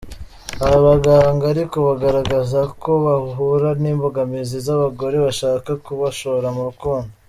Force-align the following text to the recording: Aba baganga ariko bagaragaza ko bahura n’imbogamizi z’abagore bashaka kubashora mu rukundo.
Aba 0.65 0.79
baganga 0.87 1.43
ariko 1.53 1.77
bagaragaza 1.87 2.59
ko 2.81 2.91
bahura 3.05 3.69
n’imbogamizi 3.81 4.57
z’abagore 4.65 5.15
bashaka 5.25 5.69
kubashora 5.85 6.47
mu 6.57 6.63
rukundo. 6.69 7.11